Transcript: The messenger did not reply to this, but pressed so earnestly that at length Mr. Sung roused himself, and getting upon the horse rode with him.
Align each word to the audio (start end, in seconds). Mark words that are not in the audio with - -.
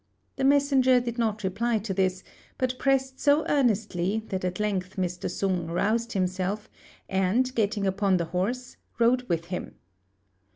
The 0.37 0.43
messenger 0.43 0.99
did 0.99 1.19
not 1.19 1.43
reply 1.43 1.77
to 1.77 1.93
this, 1.93 2.23
but 2.57 2.79
pressed 2.79 3.19
so 3.19 3.45
earnestly 3.47 4.23
that 4.29 4.43
at 4.43 4.59
length 4.59 4.95
Mr. 4.95 5.29
Sung 5.29 5.67
roused 5.67 6.13
himself, 6.13 6.71
and 7.07 7.53
getting 7.53 7.85
upon 7.85 8.17
the 8.17 8.25
horse 8.33 8.77
rode 8.97 9.21
with 9.29 9.45
him. 9.53 9.75